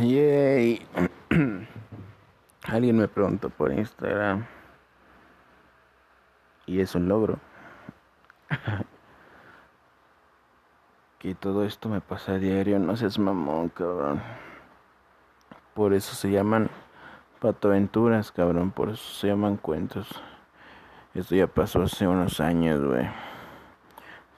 Yay. 0.00 0.86
Alguien 2.66 2.98
me 2.98 3.08
preguntó 3.08 3.50
por 3.50 3.72
Instagram. 3.72 4.46
Y 6.66 6.80
es 6.80 6.94
un 6.94 7.08
logro. 7.08 7.38
que 11.18 11.34
todo 11.34 11.64
esto 11.64 11.88
me 11.88 12.00
pasa 12.00 12.32
a 12.32 12.38
diario. 12.38 12.78
No 12.78 12.96
seas 12.96 13.18
mamón, 13.18 13.70
cabrón. 13.70 14.22
Por 15.74 15.94
eso 15.94 16.14
se 16.14 16.30
llaman 16.30 16.70
patoaventuras, 17.40 18.30
cabrón. 18.30 18.70
Por 18.70 18.90
eso 18.90 19.14
se 19.14 19.28
llaman 19.28 19.56
cuentos. 19.56 20.08
Esto 21.14 21.34
ya 21.34 21.46
pasó 21.46 21.82
hace 21.82 22.06
unos 22.06 22.40
años, 22.40 22.84
güey. 22.84 23.08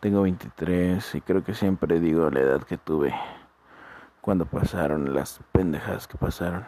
Tengo 0.00 0.22
23 0.22 1.14
y 1.16 1.20
creo 1.20 1.44
que 1.44 1.52
siempre 1.52 2.00
digo 2.00 2.30
la 2.30 2.40
edad 2.40 2.62
que 2.62 2.78
tuve 2.78 3.14
cuando 4.20 4.46
pasaron 4.46 5.14
las 5.14 5.40
pendejadas 5.52 6.06
que 6.06 6.18
pasaron. 6.18 6.66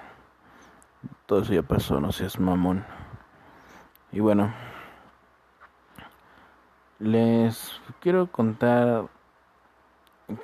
Todo 1.27 1.43
eso 1.43 1.53
ya 1.53 1.63
pasó, 1.63 2.01
no 2.01 2.13
seas 2.13 2.39
mamón. 2.39 2.85
Y 4.13 4.21
bueno, 4.21 4.53
les 6.99 7.81
quiero 8.01 8.27
contar 8.31 9.07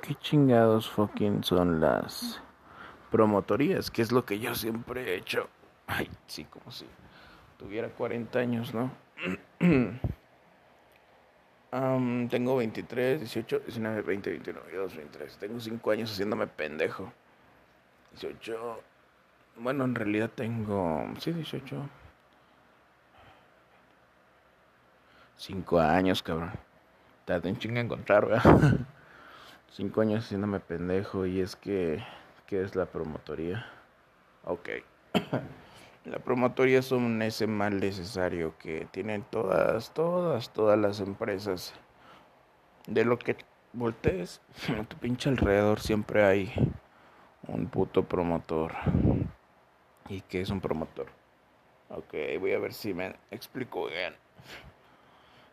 qué 0.01 0.15
chingados 0.15 0.89
fucking 0.89 1.43
son 1.43 1.79
las 1.79 2.41
promotorías, 3.11 3.89
que 3.89 4.01
es 4.01 4.11
lo 4.11 4.25
que 4.25 4.39
yo 4.39 4.55
siempre 4.55 5.03
he 5.03 5.15
hecho. 5.15 5.49
Ay, 5.87 6.09
sí, 6.27 6.45
como 6.45 6.71
si 6.71 6.85
tuviera 7.57 7.89
40 7.89 8.39
años, 8.39 8.73
¿no? 8.73 8.91
tengo 11.71 12.57
23, 12.57 13.19
18, 13.19 13.59
19, 13.59 14.01
20, 14.01 14.29
21, 14.31 14.59
22, 14.61 14.95
23. 14.95 15.37
Tengo 15.37 15.59
5 15.59 15.91
años 15.91 16.11
haciéndome 16.11 16.47
pendejo. 16.47 17.11
18. 18.11 18.81
Bueno, 19.57 19.85
en 19.85 19.95
realidad 19.95 20.31
tengo. 20.33 21.05
Sí, 21.19 21.31
18. 21.31 21.89
5 25.37 25.79
años, 25.79 26.23
cabrón. 26.23 26.51
Tardé 27.25 27.49
un 27.49 27.59
chinga 27.59 27.81
encontrar, 27.81 28.25
¿verdad? 28.25 28.77
5 29.71 30.01
años 30.01 30.25
haciéndome 30.25 30.59
pendejo. 30.59 31.25
Y 31.25 31.41
es 31.41 31.55
que. 31.55 32.03
¿Qué 32.47 32.63
es 32.63 32.75
la 32.75 32.87
promotoría? 32.87 33.67
Ok. 34.43 34.69
La 36.09 36.17
promotoria 36.17 36.79
es 36.79 36.91
un 36.91 37.21
ese 37.21 37.45
mal 37.45 37.79
necesario 37.79 38.57
que 38.57 38.87
tienen 38.89 39.23
todas, 39.29 39.93
todas, 39.93 40.51
todas 40.51 40.79
las 40.79 41.01
empresas. 41.01 41.75
De 42.87 43.05
lo 43.05 43.19
que 43.19 43.37
voltees, 43.73 44.41
a 44.79 44.83
tu 44.85 44.97
pinche 44.97 45.29
alrededor 45.29 45.79
siempre 45.79 46.23
hay 46.23 46.51
un 47.47 47.67
puto 47.67 48.05
promotor. 48.05 48.73
¿Y 50.07 50.21
qué 50.21 50.41
es 50.41 50.49
un 50.49 50.61
promotor? 50.61 51.05
Ok, 51.89 52.15
voy 52.39 52.53
a 52.53 52.59
ver 52.59 52.73
si 52.73 52.91
me 52.91 53.15
explico 53.29 53.85
bien. 53.85 54.15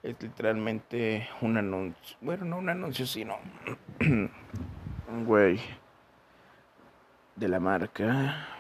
Es 0.03 0.17
literalmente 0.23 1.29
un 1.43 1.59
anuncio. 1.59 2.17
Bueno, 2.23 2.47
no 2.47 2.57
un 2.57 2.71
anuncio, 2.71 3.07
sino 3.07 3.37
un 4.01 5.25
güey 5.27 5.61
de 7.34 7.49
la 7.49 7.61
marca 7.61 8.56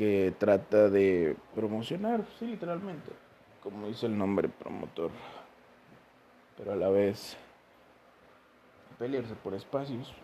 que 0.00 0.34
trata 0.38 0.88
de 0.88 1.36
promocionar, 1.54 2.24
sí, 2.38 2.46
literalmente, 2.46 3.12
como 3.62 3.86
dice 3.86 4.06
el 4.06 4.16
nombre 4.16 4.48
promotor, 4.48 5.10
pero 6.56 6.72
a 6.72 6.76
la 6.76 6.88
vez 6.88 7.36
pelearse 8.98 9.34
por 9.34 9.52
espacios. 9.52 10.14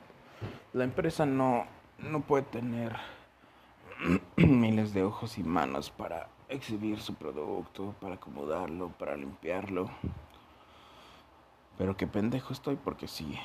La 0.72 0.84
empresa 0.84 1.26
no, 1.26 1.66
no 1.98 2.22
puede 2.22 2.44
tener 2.44 2.96
miles 4.38 4.94
de 4.94 5.02
ojos 5.02 5.36
y 5.36 5.42
manos 5.42 5.90
para 5.90 6.30
exhibir 6.48 6.98
su 6.98 7.12
producto, 7.12 7.94
para 8.00 8.14
acomodarlo, 8.14 8.88
para 8.98 9.14
limpiarlo. 9.14 9.90
Pero 11.76 11.98
qué 11.98 12.06
pendejo 12.06 12.54
estoy 12.54 12.76
porque 12.76 13.08
sí, 13.08 13.38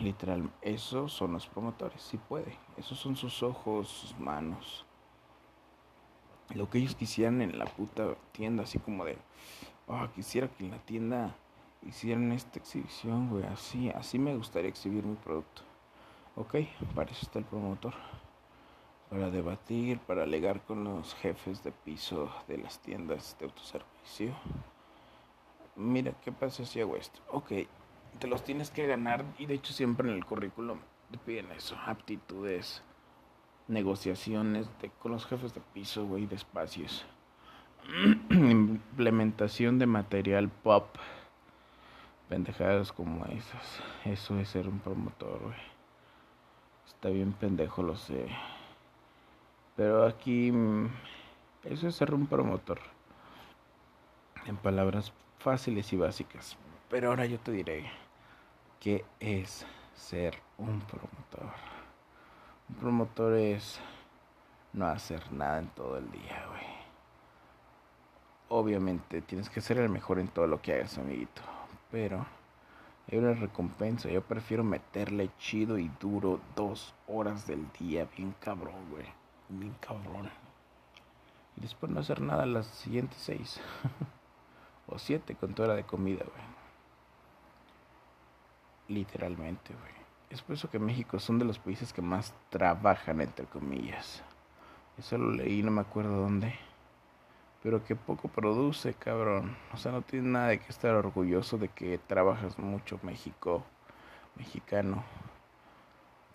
literal, 0.00 0.50
esos 0.62 1.12
son 1.12 1.34
los 1.34 1.46
promotores, 1.46 2.00
sí 2.00 2.16
puede. 2.16 2.58
Esos 2.78 2.98
son 2.98 3.16
sus 3.16 3.42
ojos, 3.42 3.88
sus 3.88 4.18
manos 4.18 4.86
lo 6.52 6.68
que 6.68 6.78
ellos 6.78 6.94
quisieran 6.94 7.40
en 7.42 7.58
la 7.58 7.64
puta 7.64 8.14
tienda, 8.32 8.64
así 8.64 8.78
como 8.78 9.04
de, 9.04 9.16
oh, 9.86 10.06
quisiera 10.14 10.48
que 10.48 10.64
en 10.64 10.70
la 10.70 10.78
tienda 10.78 11.34
hicieran 11.86 12.32
esta 12.32 12.58
exhibición, 12.58 13.30
güey, 13.30 13.44
así, 13.44 13.90
así 13.90 14.18
me 14.18 14.36
gustaría 14.36 14.68
exhibir 14.68 15.04
mi 15.04 15.16
producto. 15.16 15.62
Ok, 16.36 16.56
para 16.94 17.10
eso 17.10 17.22
está 17.22 17.38
el 17.38 17.44
promotor, 17.44 17.94
para 19.08 19.30
debatir, 19.30 19.98
para 20.00 20.24
alegar 20.24 20.62
con 20.62 20.84
los 20.84 21.14
jefes 21.14 21.62
de 21.62 21.72
piso 21.72 22.30
de 22.48 22.58
las 22.58 22.80
tiendas 22.80 23.36
de 23.38 23.46
autoservicio. 23.46 24.34
Mira, 25.76 26.12
¿qué 26.24 26.32
pasa 26.32 26.64
si 26.64 26.80
hago 26.80 26.96
esto? 26.96 27.20
Ok, 27.30 27.52
te 28.18 28.26
los 28.26 28.44
tienes 28.44 28.70
que 28.70 28.86
ganar 28.86 29.24
y 29.38 29.46
de 29.46 29.54
hecho 29.54 29.72
siempre 29.72 30.08
en 30.08 30.16
el 30.16 30.24
currículum 30.24 30.78
te 31.10 31.18
piden 31.18 31.50
eso, 31.52 31.76
aptitudes 31.86 32.82
negociaciones 33.68 34.68
con 35.00 35.12
los 35.12 35.26
jefes 35.26 35.54
de 35.54 35.60
piso, 35.72 36.06
güey, 36.06 36.26
de 36.26 36.36
espacios. 36.36 37.04
Implementación 38.30 39.78
de 39.78 39.86
material 39.86 40.48
pop. 40.48 40.96
Pendejadas 42.28 42.92
como 42.92 43.24
esas. 43.26 43.80
Eso 44.04 44.38
es 44.38 44.48
ser 44.48 44.68
un 44.68 44.80
promotor, 44.80 45.40
güey. 45.40 45.74
Está 46.86 47.08
bien 47.10 47.32
pendejo, 47.32 47.82
lo 47.82 47.96
sé. 47.96 48.28
Pero 49.76 50.06
aquí 50.06 50.50
mm, 50.50 50.88
eso 51.64 51.88
es 51.88 51.94
ser 51.94 52.14
un 52.14 52.26
promotor. 52.26 52.80
En 54.46 54.56
palabras 54.56 55.12
fáciles 55.38 55.92
y 55.92 55.96
básicas. 55.96 56.56
Pero 56.88 57.08
ahora 57.08 57.26
yo 57.26 57.38
te 57.38 57.52
diré 57.52 57.90
qué 58.80 59.04
es 59.20 59.66
ser 59.94 60.38
un 60.58 60.80
promotor. 60.80 61.73
Un 62.68 62.76
promotor 62.76 63.34
es 63.34 63.78
no 64.72 64.86
hacer 64.86 65.32
nada 65.32 65.58
en 65.58 65.68
todo 65.68 65.98
el 65.98 66.10
día, 66.10 66.46
güey. 66.48 66.64
Obviamente 68.48 69.20
tienes 69.22 69.50
que 69.50 69.60
ser 69.60 69.78
el 69.78 69.88
mejor 69.88 70.18
en 70.18 70.28
todo 70.28 70.46
lo 70.46 70.62
que 70.62 70.74
hagas, 70.74 70.96
amiguito. 70.98 71.42
Pero 71.90 72.26
hay 73.10 73.18
una 73.18 73.34
recompensa. 73.34 74.08
Yo 74.08 74.22
prefiero 74.22 74.64
meterle 74.64 75.30
chido 75.38 75.78
y 75.78 75.90
duro 76.00 76.40
dos 76.56 76.94
horas 77.06 77.46
del 77.46 77.70
día, 77.78 78.08
bien 78.16 78.34
cabrón, 78.40 78.90
güey. 78.90 79.06
Bien 79.48 79.74
cabrón. 79.80 80.30
Y 81.56 81.60
después 81.60 81.92
no 81.92 82.00
hacer 82.00 82.20
nada 82.20 82.46
las 82.46 82.66
siguientes 82.66 83.18
seis. 83.18 83.60
o 84.86 84.98
siete 84.98 85.34
con 85.34 85.54
toda 85.54 85.68
la 85.68 85.74
de 85.74 85.84
comida, 85.84 86.24
güey. 86.24 86.44
Literalmente, 88.88 89.74
güey. 89.74 90.03
Es 90.34 90.42
por 90.42 90.56
eso 90.56 90.68
que 90.68 90.80
México 90.80 91.20
son 91.20 91.38
de 91.38 91.44
los 91.44 91.60
países 91.60 91.92
que 91.92 92.02
más 92.02 92.34
trabajan, 92.50 93.20
entre 93.20 93.46
comillas. 93.46 94.20
Eso 94.98 95.16
lo 95.16 95.30
leí, 95.30 95.62
no 95.62 95.70
me 95.70 95.82
acuerdo 95.82 96.22
dónde. 96.22 96.58
Pero 97.62 97.84
que 97.84 97.94
poco 97.94 98.26
produce, 98.26 98.94
cabrón. 98.94 99.56
O 99.72 99.76
sea, 99.76 99.92
no 99.92 100.02
tiene 100.02 100.30
nada 100.30 100.48
de 100.48 100.58
que 100.58 100.70
estar 100.70 100.92
orgulloso 100.96 101.56
de 101.56 101.68
que 101.68 101.98
trabajas 101.98 102.58
mucho 102.58 102.98
México, 103.04 103.62
mexicano. 104.34 105.04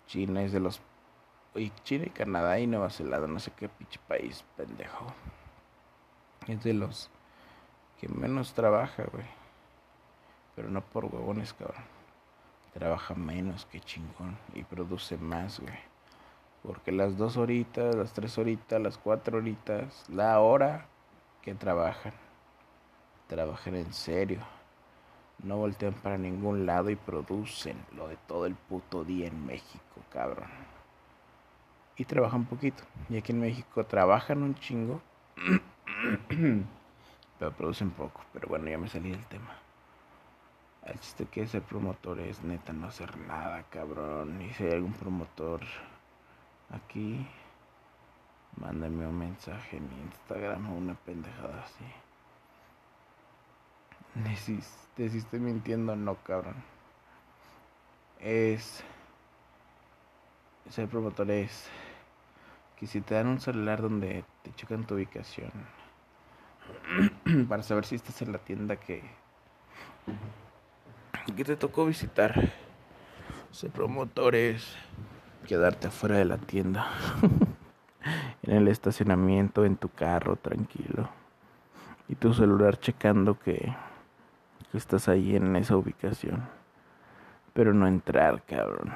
China 0.06 0.44
es 0.44 0.52
de 0.52 0.60
los... 0.60 0.80
Y 1.54 1.68
China 1.84 2.06
y 2.06 2.10
Canadá 2.10 2.58
y 2.58 2.66
Nueva 2.66 2.88
Zelanda, 2.88 3.26
no 3.26 3.38
sé 3.38 3.50
qué 3.50 3.68
pinche 3.68 4.00
país, 4.08 4.46
pendejo. 4.56 5.12
Es 6.46 6.64
de 6.64 6.72
los 6.72 7.10
que 8.00 8.08
menos 8.08 8.54
trabaja, 8.54 9.04
güey. 9.12 9.26
Pero 10.56 10.70
no 10.70 10.80
por 10.80 11.04
huevones, 11.04 11.52
cabrón 11.52 11.99
trabaja 12.72 13.14
menos 13.14 13.66
que 13.66 13.80
chingón 13.80 14.38
y 14.54 14.62
produce 14.62 15.16
más, 15.16 15.60
güey. 15.60 15.78
Porque 16.62 16.92
las 16.92 17.16
dos 17.16 17.36
horitas, 17.36 17.94
las 17.94 18.12
tres 18.12 18.36
horitas, 18.38 18.80
las 18.80 18.98
cuatro 18.98 19.38
horitas, 19.38 20.04
la 20.08 20.40
hora 20.40 20.86
que 21.42 21.54
trabajan, 21.54 22.12
trabajan 23.28 23.76
en 23.76 23.92
serio. 23.92 24.40
No 25.42 25.56
voltean 25.56 25.94
para 25.94 26.18
ningún 26.18 26.66
lado 26.66 26.90
y 26.90 26.96
producen 26.96 27.76
lo 27.96 28.08
de 28.08 28.16
todo 28.28 28.44
el 28.44 28.54
puto 28.54 29.04
día 29.04 29.26
en 29.26 29.46
México, 29.46 30.02
cabrón. 30.12 30.50
Y 31.96 32.04
trabajan 32.04 32.44
poquito. 32.44 32.82
Y 33.08 33.16
aquí 33.16 33.32
en 33.32 33.40
México 33.40 33.84
trabajan 33.84 34.42
un 34.42 34.54
chingo, 34.54 35.00
pero 37.38 37.52
producen 37.52 37.90
poco. 37.90 38.20
Pero 38.34 38.48
bueno, 38.48 38.68
ya 38.68 38.76
me 38.76 38.88
salí 38.88 39.10
del 39.10 39.24
tema. 39.26 39.56
El 40.84 40.98
chiste 40.98 41.26
que 41.26 41.46
ser 41.46 41.62
promotor 41.62 42.20
es 42.20 42.42
neta 42.42 42.72
no 42.72 42.86
hacer 42.86 43.16
nada, 43.18 43.62
cabrón. 43.70 44.40
Y 44.42 44.52
si 44.54 44.64
hay 44.64 44.72
algún 44.72 44.92
promotor 44.92 45.60
aquí, 46.70 47.26
mándame 48.56 49.06
un 49.06 49.18
mensaje 49.18 49.76
en 49.76 49.90
Instagram 50.04 50.72
o 50.72 50.76
una 50.76 50.94
pendejada 50.94 51.62
así. 51.62 51.84
Te 54.96 55.08
si 55.08 55.18
estoy 55.18 55.40
mintiendo, 55.40 55.94
no, 55.96 56.16
cabrón. 56.16 56.56
Es. 58.18 58.82
Ser 60.68 60.88
promotor 60.88 61.30
es 61.30 61.68
que 62.76 62.86
si 62.86 63.00
te 63.02 63.14
dan 63.14 63.26
un 63.26 63.40
celular 63.40 63.82
donde 63.82 64.24
te 64.42 64.54
checan 64.54 64.86
tu 64.86 64.94
ubicación 64.94 65.50
para 67.48 67.62
saber 67.62 67.84
si 67.84 67.96
estás 67.96 68.22
en 68.22 68.32
la 68.32 68.38
tienda 68.38 68.76
que 68.76 69.02
que 71.36 71.44
te 71.44 71.56
tocó 71.56 71.86
visitar, 71.86 72.50
ser 73.50 73.70
promotores, 73.70 74.76
quedarte 75.46 75.88
afuera 75.88 76.16
de 76.16 76.24
la 76.24 76.38
tienda, 76.38 76.86
en 78.42 78.56
el 78.56 78.68
estacionamiento, 78.68 79.64
en 79.64 79.76
tu 79.76 79.88
carro, 79.88 80.36
tranquilo, 80.36 81.08
y 82.08 82.14
tu 82.14 82.34
celular 82.34 82.78
checando 82.78 83.38
que, 83.38 83.74
que 84.72 84.78
estás 84.78 85.08
ahí 85.08 85.36
en 85.36 85.54
esa 85.56 85.76
ubicación, 85.76 86.48
pero 87.52 87.74
no 87.74 87.86
entrar, 87.86 88.42
cabrón. 88.44 88.92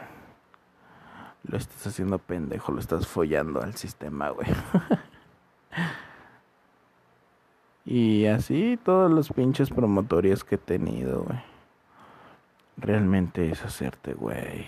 Lo 1.45 1.59
estás 1.59 1.87
haciendo 1.87 2.19
pendejo, 2.19 2.73
lo 2.73 2.81
estás 2.81 3.07
follando 3.07 3.61
al 3.61 3.75
sistema, 3.75 4.31
güey. 4.31 4.49
y 7.85 8.27
así 8.27 8.79
todos 8.83 9.11
los 9.11 9.31
pinches 9.31 9.69
promotorios 9.69 10.43
que 10.43 10.55
he 10.55 10.59
tenido, 10.59 11.25
güey. 11.25 11.54
Realmente 12.77 13.51
es 13.51 13.65
hacerte, 13.65 14.15
güey. 14.15 14.67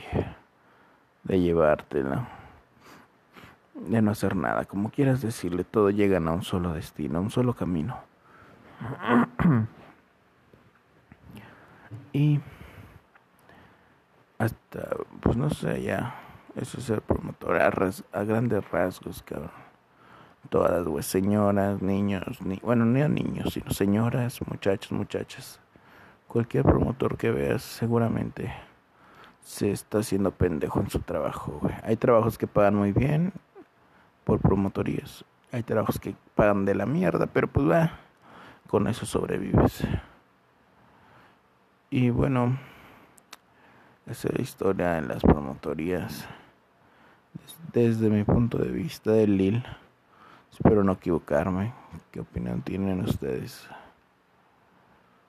De 1.24 1.40
llevártela. 1.40 2.28
De 3.74 4.00
no 4.00 4.12
hacer 4.12 4.36
nada. 4.36 4.64
Como 4.64 4.90
quieras 4.90 5.20
decirle, 5.22 5.64
todo 5.64 5.90
llegan 5.90 6.28
a 6.28 6.32
un 6.32 6.42
solo 6.42 6.72
destino, 6.72 7.18
a 7.18 7.22
un 7.22 7.30
solo 7.30 7.54
camino. 7.54 7.98
y 12.12 12.40
hasta, 14.38 14.96
pues 15.20 15.36
no 15.36 15.50
sé, 15.50 15.82
ya 15.82 16.14
eso 16.56 16.78
es 16.78 16.84
ser 16.84 17.02
promotor 17.02 17.60
a, 17.60 18.24
grandes 18.24 18.70
rasgos, 18.70 19.22
cabrón. 19.22 19.50
Todas, 20.48 20.84
güey, 20.84 21.02
señoras, 21.02 21.82
niños, 21.82 22.40
ni, 22.40 22.56
bueno, 22.62 22.84
no 22.84 23.08
niños, 23.08 23.52
sino 23.52 23.70
señoras, 23.70 24.40
muchachos, 24.46 24.92
muchachas. 24.92 25.60
Cualquier 26.28 26.64
promotor 26.64 27.16
que 27.16 27.30
veas 27.30 27.62
seguramente 27.62 28.52
se 29.40 29.70
está 29.70 29.98
haciendo 29.98 30.32
pendejo 30.32 30.80
en 30.80 30.90
su 30.90 30.98
trabajo, 31.00 31.58
güey. 31.62 31.74
Hay 31.82 31.96
trabajos 31.96 32.36
que 32.36 32.46
pagan 32.46 32.74
muy 32.74 32.92
bien 32.92 33.32
por 34.24 34.40
promotorías. 34.40 35.24
Hay 35.52 35.62
trabajos 35.62 36.00
que 36.00 36.16
pagan 36.34 36.64
de 36.64 36.74
la 36.74 36.84
mierda, 36.84 37.26
pero 37.26 37.46
pues 37.46 37.68
va, 37.68 38.00
con 38.66 38.88
eso 38.88 39.06
sobrevives. 39.06 39.84
Y 41.90 42.10
bueno, 42.10 42.58
esa 44.06 44.28
es 44.28 44.34
la 44.34 44.42
historia 44.42 44.98
en 44.98 45.08
las 45.08 45.22
promotorías 45.22 46.26
desde 47.72 48.10
mi 48.10 48.24
punto 48.24 48.58
de 48.58 48.70
vista 48.70 49.12
de 49.12 49.26
Lil. 49.28 49.64
Espero 50.50 50.82
no 50.82 50.92
equivocarme. 50.92 51.72
¿Qué 52.10 52.20
opinión 52.20 52.62
tienen 52.62 53.02
ustedes? 53.02 53.68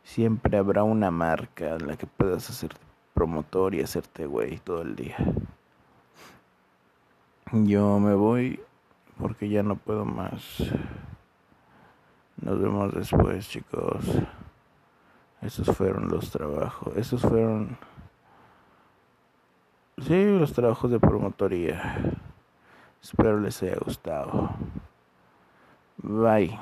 Siempre 0.08 0.58
habrá 0.58 0.84
una 0.84 1.12
marca 1.12 1.76
en 1.76 1.86
la 1.86 1.98
que 1.98 2.08
puedas 2.08 2.50
hacer 2.50 2.72
promotor 3.14 3.76
y 3.76 3.82
hacerte 3.82 4.26
güey 4.26 4.58
todo 4.58 4.82
el 4.82 4.96
día. 4.96 5.18
Yo 7.52 8.00
me 8.00 8.16
voy 8.16 8.60
porque 9.20 9.50
ya 9.50 9.64
no 9.64 9.76
puedo 9.76 10.06
más. 10.06 10.64
Nos 12.38 12.62
vemos 12.62 12.94
después, 12.94 13.50
chicos. 13.50 14.06
Esos 15.42 15.76
fueron 15.76 16.08
los 16.08 16.32
trabajos. 16.32 16.96
Esos 16.96 17.22
fueron 17.22 17.78
Sí, 20.00 20.26
los 20.40 20.54
trabajos 20.54 20.90
de 20.90 21.02
promotoría. 21.02 21.96
Espero 23.04 23.42
les 23.42 23.62
haya 23.62 23.76
gustado. 23.76 24.52
Bye. 25.98 26.58